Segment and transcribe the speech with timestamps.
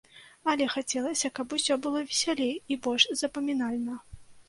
[0.53, 4.05] Але хацелася, каб усё было весялей і больш запамінальна.